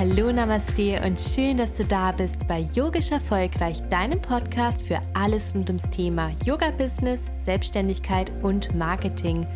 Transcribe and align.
Hallo 0.00 0.32
Namaste 0.32 0.98
und 1.04 1.20
schön, 1.20 1.58
dass 1.58 1.74
du 1.74 1.84
da 1.84 2.10
bist 2.10 2.48
bei 2.48 2.60
Yogisch 2.74 3.10
Erfolgreich, 3.10 3.86
deinem 3.90 4.18
Podcast 4.18 4.80
für 4.80 4.98
alles 5.12 5.54
rund 5.54 5.68
ums 5.68 5.90
Thema 5.90 6.34
Yoga-Business, 6.42 7.30
Selbstständigkeit 7.36 8.32
und 8.42 8.74
Marketing. 8.74 9.46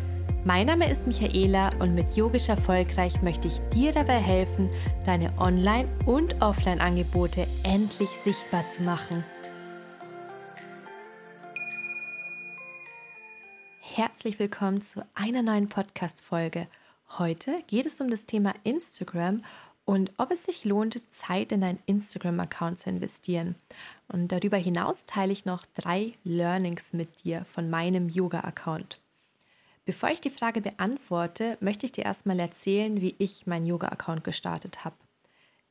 Mein 0.43 0.67
Name 0.67 0.87
ist 0.87 1.07
Michaela 1.07 1.71
und 1.79 1.95
mit 1.95 2.15
Yogisch 2.15 2.47
Erfolgreich 2.47 3.23
möchte 3.23 3.47
ich 3.47 3.57
dir 3.73 3.91
dabei 3.91 4.19
helfen, 4.19 4.69
deine 5.03 5.35
Online- 5.39 5.89
und 6.05 6.39
Offline-Angebote 6.43 7.47
endlich 7.63 8.09
sichtbar 8.09 8.67
zu 8.67 8.83
machen. 8.83 9.23
Herzlich 13.79 14.37
willkommen 14.37 14.79
zu 14.79 15.01
einer 15.15 15.41
neuen 15.41 15.69
Podcast-Folge. 15.69 16.67
Heute 17.17 17.63
geht 17.65 17.87
es 17.87 17.99
um 17.99 18.11
das 18.11 18.27
Thema 18.27 18.53
Instagram 18.63 19.41
und 19.85 20.11
ob 20.17 20.31
es 20.31 20.45
sich 20.45 20.65
lohnt, 20.65 21.13
Zeit 21.13 21.51
in 21.51 21.61
deinen 21.61 21.79
Instagram-Account 21.85 22.79
zu 22.79 22.89
investieren. 22.89 23.55
Und 24.07 24.31
darüber 24.31 24.57
hinaus 24.57 25.05
teile 25.05 25.31
ich 25.31 25.45
noch 25.45 25.65
drei 25.75 26.13
Learnings 26.23 26.91
mit 26.93 27.23
dir 27.23 27.45
von 27.45 27.69
meinem 27.69 28.09
Yoga-Account. 28.09 28.99
Bevor 29.85 30.09
ich 30.09 30.19
die 30.19 30.31
Frage 30.31 30.61
beantworte, 30.61 31.57
möchte 31.61 31.85
ich 31.85 31.91
dir 31.91 32.05
erstmal 32.05 32.39
erzählen, 32.39 32.99
wie 32.99 33.13
ich 33.19 33.45
meinen 33.45 33.67
Yoga-Account 33.67 34.23
gestartet 34.23 34.83
habe. 34.83 34.95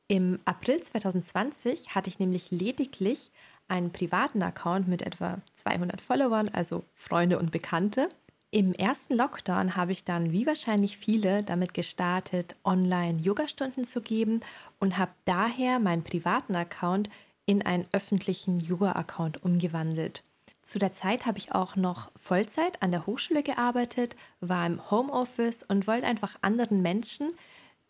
Im 0.07 0.39
April 0.45 0.81
2020 0.81 1.95
hatte 1.95 2.09
ich 2.09 2.19
nämlich 2.19 2.51
lediglich 2.51 3.31
einen 3.67 3.91
privaten 3.91 4.41
Account 4.43 4.87
mit 4.87 5.01
etwa 5.01 5.41
200 5.55 5.99
Followern, 5.99 6.49
also 6.49 6.83
Freunde 6.93 7.37
und 7.39 7.51
Bekannte. 7.51 8.07
Im 8.51 8.73
ersten 8.73 9.15
Lockdown 9.15 9.75
habe 9.75 9.91
ich 9.91 10.05
dann, 10.05 10.31
wie 10.31 10.47
wahrscheinlich 10.47 10.97
viele, 10.97 11.43
damit 11.43 11.73
gestartet, 11.73 12.55
online 12.63 13.19
Yogastunden 13.19 13.83
zu 13.83 14.01
geben 14.01 14.39
und 14.79 14.97
habe 14.97 15.11
daher 15.25 15.79
meinen 15.79 16.03
privaten 16.03 16.55
Account 16.55 17.09
in 17.45 17.61
einen 17.61 17.85
öffentlichen 17.91 18.59
Yoga-Account 18.59 19.43
umgewandelt. 19.43 20.23
Zu 20.61 20.79
der 20.79 20.91
Zeit 20.91 21.25
habe 21.25 21.37
ich 21.37 21.53
auch 21.53 21.75
noch 21.75 22.11
Vollzeit 22.15 22.81
an 22.81 22.91
der 22.91 23.05
Hochschule 23.05 23.43
gearbeitet, 23.43 24.15
war 24.39 24.65
im 24.65 24.89
Homeoffice 24.89 25.61
und 25.61 25.85
wollte 25.85 26.07
einfach 26.07 26.37
anderen 26.41 26.81
Menschen, 26.81 27.33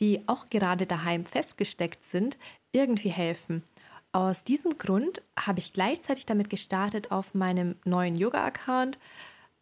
die 0.01 0.27
auch 0.27 0.49
gerade 0.49 0.85
daheim 0.85 1.25
festgesteckt 1.25 2.03
sind, 2.03 2.37
irgendwie 2.73 3.09
helfen. 3.09 3.63
Aus 4.11 4.43
diesem 4.43 4.77
Grund 4.77 5.21
habe 5.39 5.59
ich 5.59 5.73
gleichzeitig 5.73 6.25
damit 6.25 6.49
gestartet, 6.49 7.11
auf 7.11 7.33
meinem 7.33 7.75
neuen 7.85 8.15
Yoga-Account 8.15 8.97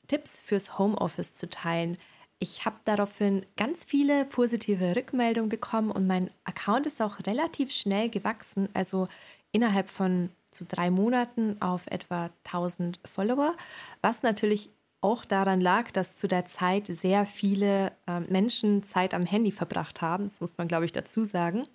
Tipps 0.08 0.40
fürs 0.40 0.78
Homeoffice 0.78 1.34
zu 1.36 1.50
teilen. 1.50 1.98
Ich 2.40 2.66
habe 2.66 2.76
daraufhin 2.86 3.46
ganz 3.56 3.86
viele 3.86 4.26
positive 4.26 4.96
Rückmeldungen 4.96 5.50
bekommen 5.50 5.92
und 5.92 6.08
mein 6.08 6.30
Account 6.44 6.86
ist 6.86 7.02
auch 7.02 7.18
relativ 7.26 7.72
schnell 7.72 8.10
gewachsen, 8.10 8.68
also 8.74 9.08
innerhalb 9.52 9.90
von 9.90 10.30
zu 10.52 10.66
drei 10.66 10.92
Monaten 10.92 11.62
auf 11.62 11.88
etwa 11.88 12.30
1000 12.44 13.00
Follower, 13.06 13.56
was 14.02 14.24
natürlich 14.24 14.70
auch 15.04 15.26
daran 15.26 15.60
lag, 15.60 15.92
dass 15.92 16.18
zu 16.18 16.28
der 16.28 16.46
Zeit 16.46 16.88
sehr 16.88 17.26
viele 17.26 17.92
äh, 18.08 18.22
Menschen 18.22 18.84
Zeit 18.84 19.14
am 19.14 19.26
Handy 19.26 19.52
verbracht 19.52 20.02
haben. 20.02 20.26
Das 20.26 20.40
muss 20.40 20.58
man, 20.58 20.68
glaube 20.68 20.86
ich, 20.86 20.94
dazu 20.94 21.26
sagen. 21.26 21.68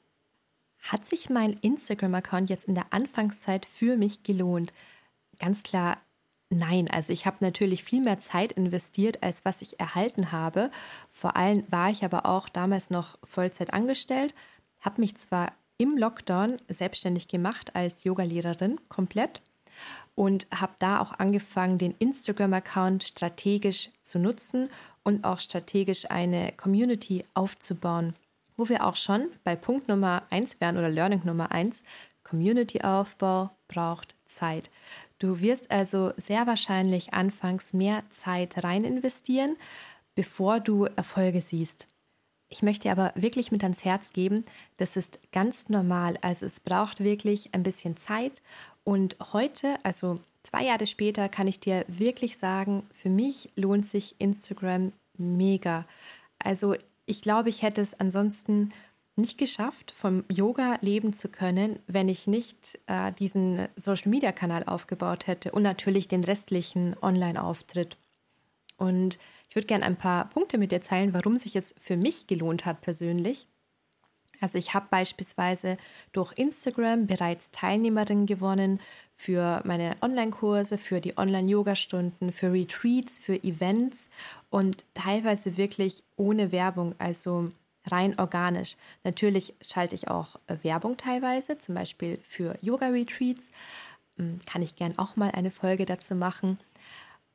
Hat 0.80 1.06
sich 1.06 1.28
mein 1.28 1.52
Instagram-Account 1.54 2.48
jetzt 2.48 2.68
in 2.68 2.74
der 2.74 2.92
Anfangszeit 2.92 3.66
für 3.66 3.96
mich 3.96 4.22
gelohnt? 4.22 4.72
Ganz 5.38 5.62
klar, 5.62 5.98
Nein, 6.50 6.88
also 6.91 7.12
ich 7.12 7.27
habe 7.27 7.36
natürlich 7.41 7.84
viel 7.84 8.00
mehr 8.00 8.20
Zeit 8.20 8.52
investiert, 8.52 9.22
als 9.22 9.44
was 9.44 9.60
ich 9.60 9.78
erhalten 9.78 10.32
habe. 10.32 10.70
Vor 11.10 11.36
allem 11.36 11.64
war 11.70 11.90
ich 11.90 12.05
aber 12.05 12.24
auch 12.24 12.48
damals 12.48 12.88
noch 12.88 13.18
Vollzeit 13.22 13.74
angestellt, 13.74 14.34
habe 14.80 15.00
mich 15.00 15.16
zwar 15.16 15.52
im 15.77 15.96
Lockdown 15.96 16.56
selbstständig 16.68 17.28
gemacht 17.28 17.77
als 17.77 18.05
Yogalehrerin 18.05 18.80
komplett 18.88 19.42
und 20.14 20.46
habe 20.52 20.73
da 20.78 21.00
auch 21.00 21.12
angefangen, 21.12 21.78
den 21.78 21.95
Instagram-Account 21.98 23.05
strategisch 23.05 23.90
zu 24.00 24.18
nutzen 24.18 24.70
und 25.05 25.24
auch 25.24 25.40
strategisch 25.40 26.11
eine 26.11 26.52
Community 26.52 27.24
aufzubauen, 27.34 28.12
wo 28.56 28.68
wir 28.68 28.84
auch 28.84 28.96
schon 28.96 29.28
bei 29.44 29.55
Punkt 29.55 29.86
Nummer 29.86 30.23
1 30.30 30.61
wären 30.61 30.78
oder 30.78 30.89
Learning 30.89 31.23
Nummer 31.24 31.52
1, 31.52 31.83
Community-Aufbau 32.24 33.50
braucht 33.68 34.17
Zeit. 34.27 34.70
Du 35.18 35.40
wirst 35.40 35.70
also 35.70 36.12
sehr 36.17 36.46
wahrscheinlich 36.46 37.12
anfangs 37.12 37.73
mehr 37.73 38.05
Zeit 38.11 38.62
rein 38.62 38.84
investieren, 38.84 39.56
bevor 40.14 40.61
du 40.61 40.84
Erfolge 40.84 41.40
siehst. 41.40 41.89
Ich 42.48 42.62
möchte 42.62 42.90
aber 42.90 43.12
wirklich 43.14 43.52
mit 43.52 43.62
ans 43.62 43.84
Herz 43.84 44.12
geben, 44.12 44.45
das 44.79 44.96
ist 44.96 45.20
ganz 45.33 45.68
normal. 45.68 46.17
Also 46.23 46.46
es 46.46 46.61
braucht 46.61 47.01
wirklich 47.01 47.55
ein 47.55 47.62
bisschen 47.62 47.96
Zeit. 47.96 48.42
Und 48.84 49.17
heute, 49.33 49.77
also 49.83 50.20
zwei 50.42 50.64
Jahre 50.64 50.86
später, 50.86 51.29
kann 51.29 51.46
ich 51.46 51.61
dir 51.61 51.85
wirklich 51.89 52.39
sagen, 52.39 52.85
für 52.90 53.11
mich 53.11 53.50
lohnt 53.55 53.85
sich 53.85 54.14
Instagram 54.18 54.92
mega. 55.18 55.85
Also 56.39 56.74
ich 57.05 57.20
glaube, 57.20 57.50
ich 57.50 57.62
hätte 57.62 57.83
es 57.83 57.98
ansonsten 57.98 58.73
nicht 59.18 59.39
geschafft, 59.39 59.90
vom 59.90 60.24
Yoga 60.30 60.79
leben 60.80 61.12
zu 61.12 61.29
können, 61.29 61.79
wenn 61.86 62.08
ich 62.08 62.27
nicht 62.27 62.79
äh, 62.86 63.12
diesen 63.12 63.68
Social-Media-Kanal 63.77 64.64
aufgebaut 64.64 65.27
hätte 65.27 65.52
und 65.52 65.62
natürlich 65.62 66.08
den 66.08 66.24
restlichen 66.24 66.96
Online-Auftritt. 67.02 67.96
Und 68.77 69.18
ich 69.48 69.56
würde 69.56 69.67
gerne 69.67 69.84
ein 69.84 69.96
paar 69.96 70.29
Punkte 70.29 70.56
mit 70.56 70.73
dir 70.73 70.80
teilen, 70.80 71.12
warum 71.12 71.36
sich 71.36 71.56
es 71.56 71.74
für 71.79 71.96
mich 71.96 72.27
gelohnt 72.27 72.64
hat 72.64 72.80
persönlich. 72.80 73.46
Also 74.40 74.56
ich 74.56 74.74
habe 74.74 74.86
beispielsweise 74.90 75.77
durch 76.12 76.33
Instagram 76.36 77.06
bereits 77.06 77.50
Teilnehmerinnen 77.50 78.27
gewonnen 78.27 78.80
für 79.14 79.61
meine 79.64 79.96
Online-Kurse, 80.00 80.79
für 80.79 81.00
die 81.00 81.18
Online-Yoga-Stunden, 81.18 82.30
für 82.30 82.52
Retreats, 82.52 83.18
für 83.18 83.42
Events 83.42 84.11
und 84.48 84.85
teilweise 84.95 85.56
wirklich 85.56 86.05
ohne 86.17 86.52
Werbung. 86.52 86.95
Also 86.98 87.50
rein 87.90 88.18
organisch. 88.18 88.76
Natürlich 89.04 89.54
schalte 89.60 89.94
ich 89.94 90.08
auch 90.08 90.36
äh, 90.46 90.56
Werbung 90.62 90.96
teilweise, 90.96 91.58
zum 91.58 91.74
Beispiel 91.74 92.18
für 92.28 92.56
Yoga-Retreats. 92.62 93.50
Hm, 94.16 94.40
kann 94.46 94.62
ich 94.62 94.76
gern 94.76 94.98
auch 94.98 95.16
mal 95.16 95.30
eine 95.30 95.50
Folge 95.50 95.84
dazu 95.84 96.14
machen. 96.14 96.58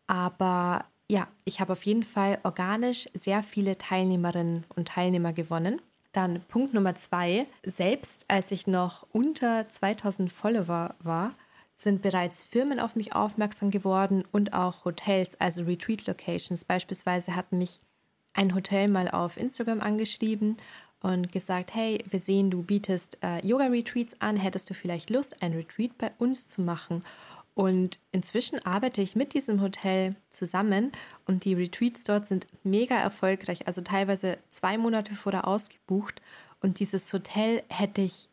Aber 0.08 0.86
ja, 1.08 1.28
ich 1.46 1.60
habe 1.60 1.74
auf 1.74 1.84
jeden 1.84 2.04
Fall 2.04 2.40
organisch 2.44 3.10
sehr 3.14 3.44
viele 3.44 3.78
Teilnehmerinnen 3.78 4.66
und 4.76 4.88
Teilnehmer 4.88 5.34
gewonnen. 5.34 5.82
Dann 6.12 6.42
Punkt 6.48 6.74
Nummer 6.74 6.96
zwei. 6.96 7.48
Selbst 7.66 8.26
als 8.28 8.52
ich 8.52 8.68
noch 8.68 9.08
unter 9.12 9.68
2000 9.68 10.32
Follower 10.32 10.96
war, 11.00 11.34
sind 11.76 12.02
bereits 12.02 12.44
Firmen 12.44 12.80
auf 12.80 12.96
mich 12.96 13.16
aufmerksam 13.16 13.72
geworden 13.72 14.24
und 14.32 14.54
auch 14.54 14.86
Hotels, 14.86 15.40
also 15.40 15.64
Retreat 15.64 16.06
Locations. 16.06 16.66
Beispielsweise 16.66 17.36
hatten 17.36 17.58
mich 17.58 17.80
ein 18.34 18.56
Hotel 18.56 18.90
mal 18.90 19.10
auf 19.10 19.38
Instagram 19.38 19.82
angeschrieben 19.82 20.58
und 21.02 21.32
gesagt, 21.32 21.76
hey, 21.76 22.04
wir 22.10 22.20
sehen, 22.20 22.50
du 22.50 22.64
bietest 22.64 23.18
äh, 23.22 23.46
Yoga-Retreats 23.46 24.22
an, 24.22 24.38
hättest 24.38 24.70
du 24.70 24.74
vielleicht 24.74 25.10
Lust, 25.10 25.42
ein 25.42 25.54
Retreat 25.54 25.98
bei 25.98 26.12
uns 26.18 26.48
zu 26.48 26.62
machen? 26.62 27.02
Und 27.56 28.00
inzwischen 28.12 28.66
arbeite 28.66 29.02
ich 29.02 29.16
mit 29.16 29.34
diesem 29.34 29.62
Hotel 29.62 30.16
zusammen 30.32 30.92
und 31.26 31.46
die 31.46 31.54
Retreats 31.54 32.04
dort 32.04 32.28
sind 32.28 32.48
mega 32.64 32.96
erfolgreich, 32.96 33.68
also 33.68 33.82
teilweise 33.82 34.40
zwei 34.50 34.78
Monate 34.78 35.14
vorher 35.14 35.48
ausgebucht. 35.48 36.22
Und 36.62 36.80
dieses 36.80 37.12
Hotel 37.14 37.62
hätte 37.70 38.02
ich 38.02 38.30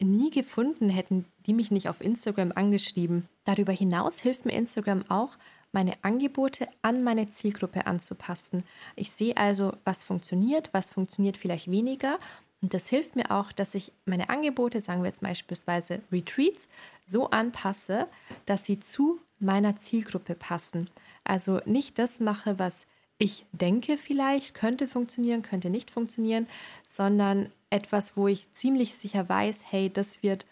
nie 0.00 0.30
gefunden, 0.30 0.90
hätten 0.90 1.26
die 1.46 1.54
mich 1.54 1.70
nicht 1.70 1.88
auf 1.88 2.00
Instagram 2.00 2.52
angeschrieben. 2.54 3.28
Darüber 3.44 3.72
hinaus 3.72 4.18
hilft 4.18 4.44
mir 4.44 4.52
Instagram 4.52 5.04
auch, 5.08 5.36
meine 5.74 5.96
Angebote 6.02 6.68
an 6.82 7.02
meine 7.02 7.28
Zielgruppe 7.28 7.86
anzupassen. 7.86 8.64
Ich 8.96 9.10
sehe 9.10 9.36
also, 9.36 9.76
was 9.84 10.04
funktioniert, 10.04 10.70
was 10.72 10.90
funktioniert 10.90 11.36
vielleicht 11.36 11.70
weniger. 11.70 12.18
Und 12.62 12.72
das 12.72 12.88
hilft 12.88 13.16
mir 13.16 13.30
auch, 13.30 13.52
dass 13.52 13.74
ich 13.74 13.92
meine 14.06 14.30
Angebote, 14.30 14.80
sagen 14.80 15.02
wir 15.02 15.08
jetzt 15.08 15.20
beispielsweise 15.20 16.00
Retreats, 16.10 16.68
so 17.04 17.28
anpasse, 17.28 18.06
dass 18.46 18.64
sie 18.64 18.80
zu 18.80 19.20
meiner 19.38 19.76
Zielgruppe 19.76 20.34
passen. 20.34 20.88
Also 21.24 21.60
nicht 21.66 21.98
das 21.98 22.20
mache, 22.20 22.58
was 22.58 22.86
ich 23.18 23.44
denke 23.52 23.96
vielleicht 23.96 24.54
könnte 24.54 24.88
funktionieren, 24.88 25.42
könnte 25.42 25.70
nicht 25.70 25.90
funktionieren, 25.90 26.46
sondern 26.86 27.50
etwas, 27.70 28.16
wo 28.16 28.28
ich 28.28 28.52
ziemlich 28.54 28.94
sicher 28.96 29.28
weiß, 29.28 29.64
hey, 29.70 29.90
das 29.90 30.22
wird 30.22 30.46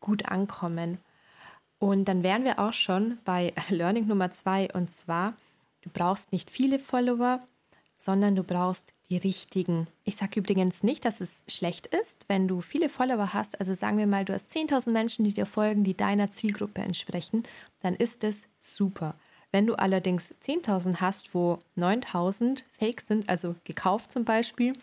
gut 0.00 0.26
ankommen. 0.26 0.98
Und 1.80 2.04
dann 2.04 2.22
wären 2.22 2.44
wir 2.44 2.60
auch 2.60 2.74
schon 2.74 3.18
bei 3.24 3.52
Learning 3.68 4.06
Nummer 4.06 4.30
zwei 4.30 4.68
und 4.72 4.92
zwar, 4.92 5.34
du 5.80 5.90
brauchst 5.90 6.30
nicht 6.30 6.50
viele 6.50 6.78
Follower, 6.78 7.40
sondern 7.96 8.36
du 8.36 8.44
brauchst 8.44 8.92
die 9.08 9.16
richtigen. 9.16 9.88
Ich 10.04 10.16
sage 10.16 10.38
übrigens 10.38 10.82
nicht, 10.82 11.04
dass 11.04 11.20
es 11.20 11.42
schlecht 11.48 11.88
ist, 11.88 12.26
wenn 12.28 12.46
du 12.46 12.60
viele 12.60 12.88
Follower 12.88 13.32
hast. 13.32 13.58
Also 13.58 13.74
sagen 13.74 13.98
wir 13.98 14.06
mal, 14.06 14.24
du 14.24 14.32
hast 14.32 14.50
10.000 14.50 14.92
Menschen, 14.92 15.24
die 15.24 15.34
dir 15.34 15.46
folgen, 15.46 15.82
die 15.82 15.96
deiner 15.96 16.30
Zielgruppe 16.30 16.82
entsprechen, 16.82 17.42
dann 17.80 17.94
ist 17.94 18.24
es 18.24 18.46
super. 18.56 19.14
Wenn 19.50 19.66
du 19.66 19.74
allerdings 19.74 20.34
10.000 20.44 20.96
hast, 20.96 21.34
wo 21.34 21.58
9.000 21.76 22.62
fake 22.78 23.00
sind, 23.00 23.28
also 23.28 23.56
gekauft 23.64 24.12
zum 24.12 24.24
Beispiel, 24.24 24.74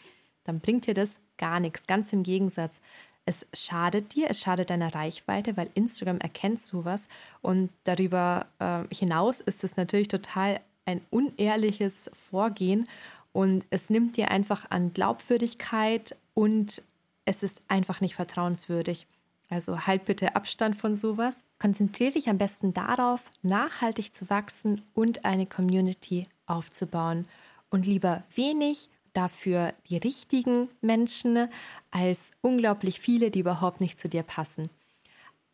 dann 0.44 0.60
bringt 0.60 0.88
dir 0.88 0.94
das 0.94 1.20
gar 1.38 1.60
nichts. 1.60 1.88
Ganz 1.88 2.12
im 2.12 2.24
Gegensatz. 2.24 2.82
Es 3.28 3.46
schadet 3.54 4.16
dir, 4.16 4.30
es 4.30 4.40
schadet 4.40 4.70
deiner 4.70 4.96
Reichweite, 4.96 5.58
weil 5.58 5.70
Instagram 5.74 6.20
erkennt 6.20 6.60
sowas 6.60 7.10
und 7.42 7.70
darüber 7.84 8.48
äh, 8.60 8.84
hinaus 8.96 9.42
ist 9.42 9.66
es 9.66 9.76
natürlich 9.76 10.08
total 10.08 10.62
ein 10.86 11.02
unehrliches 11.10 12.10
Vorgehen 12.14 12.88
und 13.34 13.66
es 13.70 13.90
nimmt 13.90 14.16
dir 14.16 14.32
einfach 14.32 14.72
an 14.72 14.94
Glaubwürdigkeit 14.94 16.16
und 16.34 16.82
es 17.26 17.44
ist 17.44 17.62
einfach 17.68 18.00
nicht 18.00 18.16
vertrauenswürdig. 18.16 19.08
Also 19.50 19.86
halt 19.86 20.06
bitte 20.06 20.38
Abstand 20.38 20.78
von 20.78 20.96
sowas. 20.96 21.44
Konzentriere 21.60 22.14
dich 22.14 22.30
am 22.30 22.38
besten 22.38 22.74
darauf, 22.74 23.22
nachhaltig 23.42 24.16
zu 24.16 24.30
wachsen 24.30 24.84
und 24.94 25.26
eine 25.26 25.46
Community 25.46 26.28
aufzubauen. 26.46 27.28
Und 27.70 27.86
lieber 27.86 28.24
wenig, 28.34 28.90
dafür 29.13 29.74
die 29.89 29.98
richtigen 29.98 30.69
Menschen, 30.81 31.50
als 31.92 32.31
unglaublich 32.42 33.00
viele, 33.00 33.31
die 33.31 33.39
überhaupt 33.39 33.81
nicht 33.81 34.00
zu 34.00 34.09
dir 34.09 34.24
passen. 34.24 34.69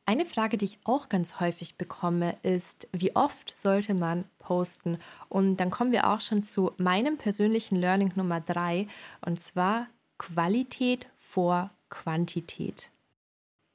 Eine 0.05 0.25
Frage, 0.25 0.57
die 0.57 0.65
ich 0.65 0.79
auch 0.83 1.07
ganz 1.07 1.39
häufig 1.39 1.75
bekomme, 1.77 2.35
ist, 2.43 2.89
wie 2.91 3.15
oft 3.15 3.55
sollte 3.55 3.93
man 3.93 4.25
posten? 4.37 4.97
Und 5.29 5.57
dann 5.57 5.69
kommen 5.69 5.93
wir 5.93 6.09
auch 6.09 6.19
schon 6.19 6.43
zu 6.43 6.71
meinem 6.77 7.17
persönlichen 7.17 7.77
Learning 7.77 8.11
Nummer 8.15 8.41
drei, 8.41 8.87
und 9.25 9.39
zwar 9.39 9.87
Qualität 10.17 11.07
vor 11.15 11.71
Quantität. 11.89 12.91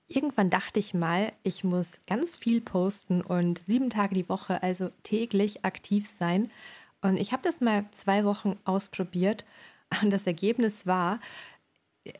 Irgendwann 0.06 0.50
dachte 0.50 0.80
ich 0.80 0.92
mal, 0.92 1.32
ich 1.42 1.64
muss 1.64 2.00
ganz 2.06 2.36
viel 2.36 2.60
posten 2.60 3.20
und 3.22 3.62
sieben 3.64 3.88
Tage 3.90 4.14
die 4.14 4.28
Woche, 4.28 4.62
also 4.62 4.90
täglich 5.02 5.64
aktiv 5.64 6.06
sein. 6.08 6.50
Und 7.00 7.16
ich 7.16 7.32
habe 7.32 7.42
das 7.42 7.60
mal 7.60 7.86
zwei 7.92 8.24
Wochen 8.24 8.58
ausprobiert 8.64 9.44
und 10.02 10.10
das 10.10 10.26
Ergebnis 10.26 10.86
war, 10.86 11.20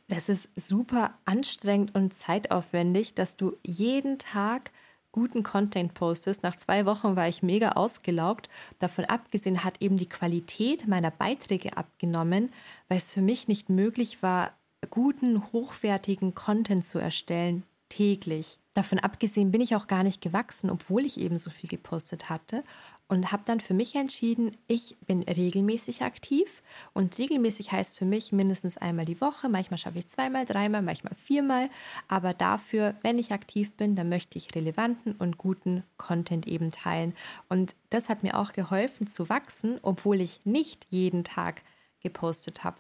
das 0.09 0.29
ist 0.29 0.51
super 0.57 1.15
anstrengend 1.25 1.95
und 1.95 2.13
zeitaufwendig, 2.13 3.15
dass 3.15 3.37
du 3.37 3.57
jeden 3.63 4.19
Tag 4.19 4.71
guten 5.13 5.43
Content 5.43 5.95
postest. 5.95 6.43
Nach 6.43 6.57
zwei 6.57 6.85
Wochen 6.87 7.17
war 7.17 7.29
ich 7.29 7.43
mega 7.43 7.71
ausgelaugt. 7.73 8.49
Davon 8.79 9.07
abgesehen 9.07 9.65
hat 9.65 9.81
eben 9.81 9.97
die 9.97 10.09
Qualität 10.09 10.87
meiner 10.87 11.11
Beiträge 11.11 11.77
abgenommen, 11.77 12.51
weil 12.89 12.99
es 12.99 13.13
für 13.13 13.23
mich 13.23 13.49
nicht 13.49 13.71
möglich 13.71 14.23
war, 14.23 14.53
guten, 14.91 15.53
hochwertigen 15.53 16.35
Content 16.35 16.85
zu 16.85 16.99
erstellen, 16.99 17.65
täglich. 17.89 18.59
Davon 18.75 18.99
abgesehen 18.99 19.51
bin 19.51 19.61
ich 19.61 19.75
auch 19.75 19.87
gar 19.87 20.03
nicht 20.03 20.21
gewachsen, 20.21 20.71
obwohl 20.71 21.05
ich 21.05 21.19
eben 21.19 21.39
so 21.39 21.51
viel 21.51 21.69
gepostet 21.69 22.29
hatte 22.29 22.63
und 23.08 23.32
habe 23.32 23.43
dann 23.46 23.60
für 23.60 23.75
mich 23.75 23.94
entschieden, 23.94 24.52
ich 24.66 24.96
bin 25.06 25.22
regelmäßig 25.22 26.02
aktiv 26.02 26.62
und 26.93 27.19
regelmäßig 27.19 27.72
heißt 27.72 27.99
für 27.99 28.05
mich 28.05 28.32
mindestens 28.32 28.76
einmal 28.76 29.06
die 29.06 29.20
Woche, 29.20 29.49
manchmal 29.49 29.78
schaffe 29.78 29.99
ich 29.99 30.06
zweimal, 30.06 30.44
dreimal, 30.44 30.82
manchmal 30.82 31.14
viermal, 31.14 31.70
aber 32.06 32.34
dafür, 32.34 32.94
wenn 33.02 33.19
ich 33.19 33.32
aktiv 33.32 33.72
bin, 33.72 33.96
dann 33.96 34.08
möchte 34.08 34.37
ich 34.37 34.55
relevanten 34.55 35.12
und 35.12 35.38
guten 35.38 35.84
Content 35.96 36.46
eben 36.46 36.70
teilen 36.70 37.14
und 37.49 37.75
das 37.90 38.08
hat 38.08 38.22
mir 38.22 38.38
auch 38.38 38.52
geholfen 38.52 39.06
zu 39.06 39.28
wachsen, 39.28 39.78
obwohl 39.82 40.20
ich 40.20 40.44
nicht 40.44 40.87
jeden 40.90 41.25
Tag 41.25 41.62
gepostet 42.00 42.62
habe. 42.62 42.76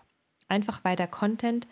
Einfach 0.48 0.84
weil 0.84 0.96
der 0.96 1.08
Content 1.08 1.66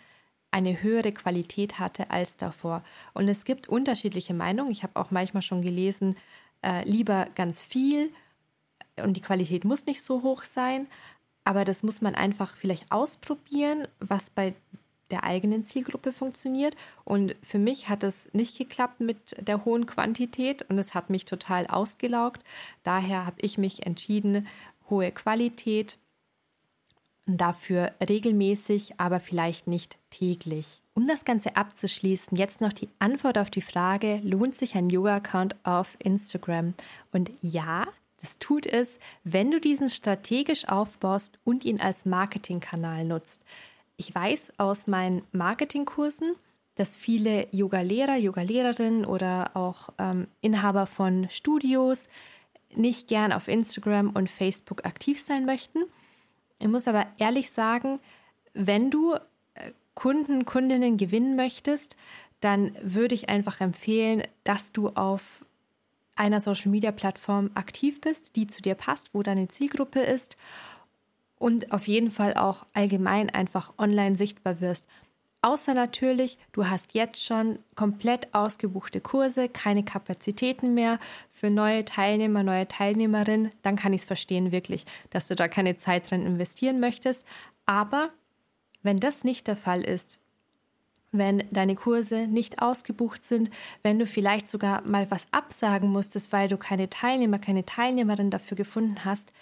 eine 0.51 0.83
höhere 0.83 1.13
Qualität 1.13 1.79
hatte 1.79 2.11
als 2.11 2.37
davor. 2.37 2.83
Und 3.13 3.29
es 3.29 3.45
gibt 3.45 3.69
unterschiedliche 3.69 4.33
Meinungen. 4.33 4.71
Ich 4.71 4.83
habe 4.83 4.97
auch 4.97 5.11
manchmal 5.11 5.43
schon 5.43 5.61
gelesen, 5.61 6.17
äh, 6.63 6.89
lieber 6.89 7.27
ganz 7.35 7.63
viel 7.63 8.11
und 9.03 9.17
die 9.17 9.21
Qualität 9.23 9.65
muss 9.65 9.87
nicht 9.87 10.03
so 10.03 10.23
hoch 10.23 10.45
sein, 10.45 10.87
aber 11.45 11.65
das 11.65 11.83
muss 11.83 12.01
man 12.01 12.15
einfach 12.15 12.55
vielleicht 12.55 12.91
ausprobieren, 12.91 13.87
was 14.01 14.31
bei 14.31 14.55
der 15.11 15.25
eigenen 15.25 15.65
Zielgruppe 15.65 16.13
funktioniert. 16.13 16.77
Und 17.05 17.37
für 17.43 17.59
mich 17.59 17.89
hat 17.89 18.03
es 18.03 18.33
nicht 18.35 18.59
geklappt 18.59 19.01
mit 19.01 19.37
der 19.47 19.65
hohen 19.65 19.87
Quantität 19.87 20.69
und 20.69 20.79
es 20.79 20.95
hat 20.95 21.11
mich 21.11 21.25
total 21.25 21.67
ausgelaugt. 21.67 22.43
Daher 22.83 23.27
habe 23.27 23.37
ich 23.41 23.59
mich 23.59 23.87
entschieden, 23.87 24.49
hohe 24.91 25.13
Qualität 25.13 25.99
dafür 27.27 27.93
regelmäßig, 28.01 29.01
aber 29.01 29.21
vielleicht 29.21 29.67
nicht 29.67 29.99
täglich. 30.11 30.81
Um 30.95 31.07
das 31.07 31.25
Ganze 31.25 31.57
abzuschließen, 31.57 32.37
jetzt 32.37 32.61
noch 32.61 32.73
die 32.73 32.89
Antwort 32.99 33.37
auf 33.37 33.51
die 33.51 33.63
Frage, 33.63 34.21
lohnt 34.23 34.55
sich 34.55 34.77
ein 34.77 34.89
Yoga-Account 34.89 35.57
auf 35.65 35.97
Instagram? 35.99 36.75
Und 37.13 37.31
ja, 37.43 37.87
das 38.27 38.41
tut 38.41 38.67
es, 38.67 38.99
wenn 39.23 39.53
du 39.53 39.61
diesen 39.61 39.89
strategisch 39.89 40.67
aufbaust 40.67 41.39
und 41.45 41.65
ihn 41.65 41.81
als 41.81 42.07
Marketingkanal 42.07 43.05
nutzt. 43.05 43.45
Ich 43.97 44.13
weiß 44.13 44.55
aus 44.59 44.89
meinen 44.89 45.23
Marketingkursen, 45.31 46.35
dass 46.75 46.97
viele 46.97 47.47
Yoga-Lehrer, 47.53 48.17
Yoga-Lehrerinnen 48.17 49.05
oder 49.05 49.53
auch 49.55 49.91
ähm, 49.99 50.27
Inhaber 50.41 50.87
von 50.87 51.31
Studios 51.31 52.09
nicht 52.75 53.07
gern 53.07 53.33
auf 53.33 53.47
Instagram 53.47 54.11
und 54.11 54.29
Facebook 54.29 54.85
aktiv 54.85 55.21
sein 55.21 55.47
möchten. 55.47 55.85
Ich 56.59 56.67
muss 56.67 56.89
aber 56.89 57.07
ehrlich 57.19 57.53
sagen, 57.53 58.01
wenn 58.55 58.91
du 58.91 59.15
äh, 59.15 59.71
Kunden, 59.95 60.45
Kundinnen 60.47 60.97
gewinnen 60.97 61.37
möchtest, 61.37 61.97
dann 62.41 62.77
würde 62.83 63.15
ich 63.15 63.29
einfach 63.29 63.61
empfehlen, 63.61 64.25
dass 64.43 64.73
du 64.73 64.89
auf 64.89 65.46
einer 66.17 66.41
Social-Media-Plattform 66.41 67.51
aktiv 67.55 68.01
bist, 68.01 68.37
die 68.37 68.47
zu 68.47 68.63
dir 68.63 68.75
passt, 68.75 69.15
wo 69.15 69.23
deine 69.23 69.49
Zielgruppe 69.49 70.01
ist 70.01 70.37
und 71.39 71.73
auf 71.73 71.87
jeden 71.87 72.11
Fall 72.11 72.35
auch 72.35 72.67
allgemein 72.73 73.31
einfach 73.31 73.73
online 73.79 74.17
sichtbar 74.17 74.61
wirst. 74.61 74.87
Außer 75.43 75.75
natürlich, 75.75 76.39
du 76.53 76.67
hast 76.67 76.95
jetzt 76.95 77.25
schon 77.25 77.61
komplett 77.77 78.35
ausgebuchte 78.35 79.01
Kurse, 79.01 79.49
keine 79.49 79.85
Kapazitäten 79.85 80.75
mehr 80.75 80.99
für 81.31 81.51
neue 81.51 81.85
Teilnehmer, 81.85 82.43
neue 82.43 82.67
Teilnehmerinnen, 82.67 83.53
dann 83.63 83.77
kann 83.77 83.93
ich 83.93 84.01
es 84.01 84.07
verstehen 84.07 84.51
wirklich, 84.51 84.87
dass 85.11 85.29
du 85.29 85.37
da 85.37 85.47
keine 85.47 85.77
Zeit 85.77 86.11
drin 86.11 86.27
investieren 86.27 86.81
möchtest. 86.81 87.25
Aber 87.65 88.09
wenn 88.83 88.99
das 88.99 89.23
nicht 89.23 89.47
der 89.47 89.57
Fall 89.57 89.83
ist, 89.83 90.19
wenn 91.13 91.45
deine 91.51 91.75
Kurse 91.75 92.27
nicht 92.27 92.61
ausgebucht 92.61 93.25
sind, 93.25 93.51
wenn 93.83 93.99
du 93.99 94.07
vielleicht 94.07 94.49
sogar 94.49 94.83
mal 94.83 95.11
was 95.11 95.27
absagen 95.33 95.91
musstest, 95.91 96.33
weil 96.33 96.49
du 96.49 96.57
keine 96.57 96.91
Teilnehmer, 96.91 97.39
keine 97.39 97.65
Teilnehmerin 97.65 98.31
dafür 98.31 98.57
gefunden 98.57 99.05
hast, 99.05 99.33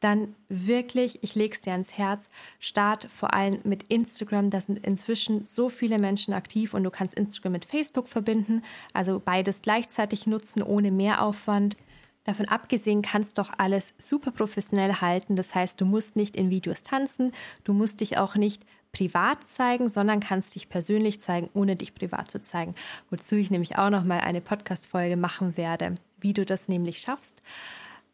dann 0.00 0.34
wirklich, 0.48 1.22
ich 1.22 1.34
lege 1.34 1.54
es 1.54 1.60
dir 1.60 1.72
ans 1.72 1.96
Herz, 1.98 2.30
start 2.58 3.04
vor 3.04 3.34
allem 3.34 3.60
mit 3.64 3.84
Instagram. 3.84 4.50
Da 4.50 4.60
sind 4.60 4.78
inzwischen 4.84 5.46
so 5.46 5.68
viele 5.68 5.98
Menschen 5.98 6.32
aktiv 6.34 6.74
und 6.74 6.84
du 6.84 6.90
kannst 6.90 7.14
Instagram 7.14 7.52
mit 7.52 7.64
Facebook 7.66 8.08
verbinden, 8.08 8.62
also 8.94 9.20
beides 9.22 9.62
gleichzeitig 9.62 10.26
nutzen 10.26 10.62
ohne 10.62 10.90
Mehraufwand. 10.90 11.76
Davon 12.24 12.48
abgesehen 12.48 13.02
kannst 13.02 13.36
du 13.36 13.42
doch 13.42 13.52
alles 13.58 13.94
super 13.98 14.30
professionell 14.30 14.94
halten. 15.00 15.36
Das 15.36 15.54
heißt, 15.54 15.80
du 15.80 15.84
musst 15.84 16.16
nicht 16.16 16.36
in 16.36 16.50
Videos 16.50 16.82
tanzen, 16.82 17.32
du 17.64 17.72
musst 17.72 18.00
dich 18.00 18.18
auch 18.18 18.34
nicht 18.36 18.64
privat 18.92 19.46
zeigen, 19.46 19.88
sondern 19.88 20.20
kannst 20.20 20.54
dich 20.54 20.68
persönlich 20.68 21.20
zeigen, 21.20 21.48
ohne 21.54 21.76
dich 21.76 21.94
privat 21.94 22.30
zu 22.30 22.42
zeigen. 22.42 22.74
Wozu 23.10 23.36
ich 23.36 23.50
nämlich 23.50 23.78
auch 23.78 23.90
noch 23.90 24.04
mal 24.04 24.20
eine 24.20 24.40
Podcast-Folge 24.40 25.16
machen 25.16 25.56
werde, 25.56 25.94
wie 26.20 26.32
du 26.32 26.44
das 26.44 26.68
nämlich 26.68 27.00
schaffst. 27.00 27.42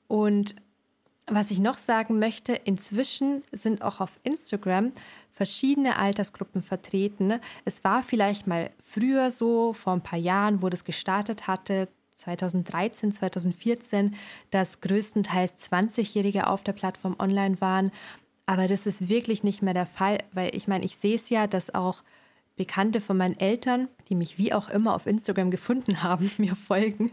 Und 0.09 0.57
was 1.27 1.51
ich 1.51 1.59
noch 1.59 1.77
sagen 1.77 2.19
möchte, 2.19 2.53
inzwischen 2.53 3.43
sind 3.51 3.83
auch 3.83 4.01
auf 4.01 4.13
Instagram 4.23 4.93
verschiedene 5.33 5.99
Altersgruppen 5.99 6.63
vertreten. 6.63 7.41
Es 7.65 7.83
war 7.83 8.03
vielleicht 8.03 8.47
mal 8.47 8.71
früher 8.85 9.31
so, 9.31 9.73
vor 9.73 9.93
ein 9.93 10.03
paar 10.03 10.19
Jahren, 10.19 10.63
wo 10.63 10.69
das 10.69 10.85
gestartet 10.85 11.49
hatte, 11.49 11.89
2013, 12.15 13.13
2014, 13.13 14.15
dass 14.51 14.81
größtenteils 14.81 15.71
20-Jährige 15.71 16.47
auf 16.47 16.63
der 16.63 16.73
Plattform 16.73 17.17
online 17.19 17.61
waren. 17.61 17.91
Aber 18.47 18.69
das 18.69 18.87
ist 18.87 19.09
wirklich 19.09 19.43
nicht 19.43 19.63
mehr 19.63 19.75
der 19.75 19.87
Fall, 19.87 20.19
weil 20.33 20.55
ich 20.55 20.69
meine, 20.69 20.85
ich 20.85 20.97
sehe 20.97 21.17
es 21.17 21.29
ja, 21.31 21.47
dass 21.47 21.75
auch 21.75 22.03
Bekannte 22.57 23.03
von 23.03 23.19
meinen 23.19 23.39
Eltern, 23.39 23.89
die 24.09 24.15
mich 24.15 24.39
wie 24.39 24.53
auch 24.55 24.71
immer 24.71 24.95
auf 24.95 25.07
Instagram 25.07 25.51
gefunden 25.51 26.03
haben, 26.03 26.31
mir 26.39 26.57
folgen. 26.57 27.13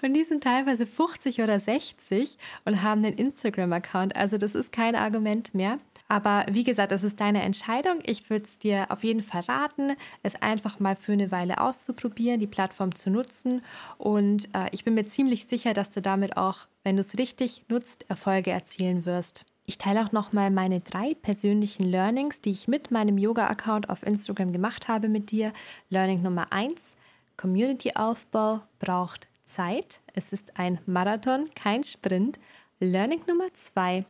Und 0.00 0.14
die 0.14 0.24
sind 0.24 0.42
teilweise 0.42 0.86
50 0.86 1.42
oder 1.42 1.60
60 1.60 2.38
und 2.64 2.82
haben 2.82 3.04
einen 3.04 3.18
Instagram-Account. 3.18 4.16
Also 4.16 4.38
das 4.38 4.54
ist 4.54 4.72
kein 4.72 4.96
Argument 4.96 5.54
mehr. 5.54 5.76
Aber 6.10 6.46
wie 6.50 6.64
gesagt, 6.64 6.90
das 6.90 7.04
ist 7.04 7.20
deine 7.20 7.42
Entscheidung. 7.42 7.98
Ich 8.02 8.30
würde 8.30 8.46
es 8.46 8.58
dir 8.58 8.86
auf 8.88 9.04
jeden 9.04 9.20
Fall 9.20 9.42
raten, 9.42 9.92
es 10.22 10.36
einfach 10.36 10.80
mal 10.80 10.96
für 10.96 11.12
eine 11.12 11.30
Weile 11.30 11.60
auszuprobieren, 11.60 12.40
die 12.40 12.46
Plattform 12.46 12.94
zu 12.94 13.10
nutzen. 13.10 13.62
Und 13.98 14.48
äh, 14.54 14.68
ich 14.72 14.84
bin 14.84 14.94
mir 14.94 15.04
ziemlich 15.04 15.44
sicher, 15.44 15.74
dass 15.74 15.90
du 15.90 16.00
damit 16.00 16.38
auch, 16.38 16.60
wenn 16.82 16.96
du 16.96 17.00
es 17.00 17.18
richtig 17.18 17.66
nutzt, 17.68 18.08
Erfolge 18.08 18.52
erzielen 18.52 19.04
wirst. 19.04 19.44
Ich 19.68 19.76
teile 19.76 20.02
auch 20.02 20.12
nochmal 20.12 20.50
meine 20.50 20.80
drei 20.80 21.12
persönlichen 21.12 21.82
Learnings, 21.82 22.40
die 22.40 22.52
ich 22.52 22.68
mit 22.68 22.90
meinem 22.90 23.18
Yoga-Account 23.18 23.90
auf 23.90 24.02
Instagram 24.02 24.50
gemacht 24.50 24.88
habe 24.88 25.10
mit 25.10 25.30
dir. 25.30 25.52
Learning 25.90 26.22
Nummer 26.22 26.50
eins: 26.54 26.96
Community-Aufbau 27.36 28.62
braucht 28.78 29.28
Zeit. 29.44 30.00
Es 30.14 30.32
ist 30.32 30.58
ein 30.58 30.78
Marathon, 30.86 31.50
kein 31.54 31.84
Sprint. 31.84 32.38
Learning 32.80 33.20
Nummer 33.28 33.52
zwei: 33.52 34.06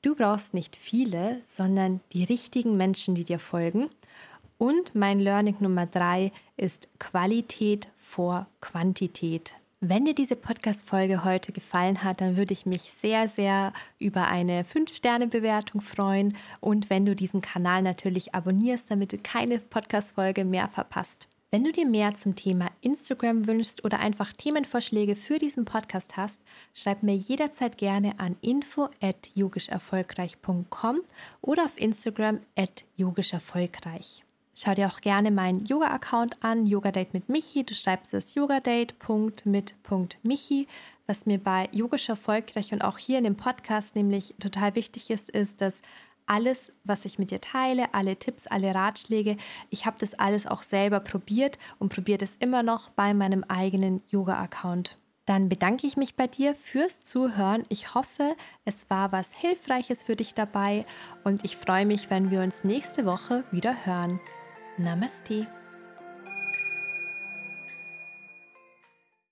Du 0.00 0.14
brauchst 0.14 0.54
nicht 0.54 0.74
viele, 0.74 1.42
sondern 1.44 2.00
die 2.14 2.24
richtigen 2.24 2.78
Menschen, 2.78 3.14
die 3.14 3.24
dir 3.24 3.38
folgen. 3.38 3.90
Und 4.56 4.94
mein 4.94 5.20
Learning 5.20 5.56
Nummer 5.60 5.84
drei 5.84 6.32
ist 6.56 6.88
Qualität 6.98 7.88
vor 7.98 8.46
Quantität. 8.62 9.56
Wenn 9.86 10.06
dir 10.06 10.14
diese 10.14 10.34
Podcast-Folge 10.34 11.24
heute 11.24 11.52
gefallen 11.52 12.02
hat, 12.02 12.22
dann 12.22 12.38
würde 12.38 12.54
ich 12.54 12.64
mich 12.64 12.84
sehr, 12.84 13.28
sehr 13.28 13.74
über 13.98 14.28
eine 14.28 14.62
5-Sterne-Bewertung 14.62 15.82
freuen 15.82 16.38
und 16.60 16.88
wenn 16.88 17.04
du 17.04 17.14
diesen 17.14 17.42
Kanal 17.42 17.82
natürlich 17.82 18.34
abonnierst, 18.34 18.90
damit 18.90 19.12
du 19.12 19.18
keine 19.18 19.58
Podcast-Folge 19.58 20.46
mehr 20.46 20.68
verpasst. 20.68 21.28
Wenn 21.50 21.64
du 21.64 21.70
dir 21.70 21.86
mehr 21.86 22.14
zum 22.14 22.34
Thema 22.34 22.70
Instagram 22.80 23.46
wünschst 23.46 23.84
oder 23.84 24.00
einfach 24.00 24.32
Themenvorschläge 24.32 25.16
für 25.16 25.38
diesen 25.38 25.66
Podcast 25.66 26.16
hast, 26.16 26.40
schreib 26.72 27.02
mir 27.02 27.16
jederzeit 27.16 27.76
gerne 27.76 28.18
an 28.18 28.36
info@yogischerfolgreich.com 28.40 31.00
oder 31.42 31.66
auf 31.66 31.78
Instagram 31.78 32.40
at 32.56 32.86
yogischerfolgreich. 32.96 34.24
Schau 34.56 34.72
dir 34.74 34.86
auch 34.86 35.00
gerne 35.00 35.32
meinen 35.32 35.64
Yoga-Account 35.64 36.44
an, 36.44 36.64
Yoga 36.64 36.92
Date 36.92 37.12
mit 37.12 37.28
Michi. 37.28 37.64
Du 37.64 37.74
schreibst 37.74 38.14
es 38.14 38.36
yogadate.mit.michi. 38.36 40.68
Was 41.08 41.26
mir 41.26 41.38
bei 41.38 41.68
Yogisch 41.72 42.08
erfolgreich 42.08 42.72
und 42.72 42.82
auch 42.82 42.98
hier 42.98 43.18
in 43.18 43.24
dem 43.24 43.36
Podcast 43.36 43.96
nämlich 43.96 44.36
total 44.38 44.76
wichtig 44.76 45.10
ist, 45.10 45.28
ist, 45.28 45.60
dass 45.60 45.82
alles, 46.26 46.72
was 46.84 47.04
ich 47.04 47.18
mit 47.18 47.32
dir 47.32 47.40
teile, 47.40 47.92
alle 47.92 48.16
Tipps, 48.16 48.46
alle 48.46 48.72
Ratschläge, 48.74 49.36
ich 49.70 49.86
habe 49.86 49.96
das 49.98 50.14
alles 50.14 50.46
auch 50.46 50.62
selber 50.62 51.00
probiert 51.00 51.58
und 51.80 51.92
probiert 51.92 52.22
es 52.22 52.36
immer 52.36 52.62
noch 52.62 52.90
bei 52.90 53.12
meinem 53.12 53.42
eigenen 53.44 54.02
Yoga-Account. 54.08 54.98
Dann 55.26 55.48
bedanke 55.48 55.86
ich 55.86 55.96
mich 55.96 56.14
bei 56.14 56.26
dir 56.26 56.54
fürs 56.54 57.02
Zuhören. 57.02 57.64
Ich 57.70 57.94
hoffe, 57.94 58.36
es 58.64 58.88
war 58.88 59.10
was 59.10 59.34
Hilfreiches 59.34 60.04
für 60.04 60.16
dich 60.16 60.34
dabei 60.34 60.84
und 61.24 61.44
ich 61.44 61.56
freue 61.56 61.86
mich, 61.86 62.08
wenn 62.08 62.30
wir 62.30 62.42
uns 62.42 62.62
nächste 62.62 63.04
Woche 63.04 63.42
wieder 63.50 63.84
hören. 63.84 64.20
Namaste. 64.78 65.46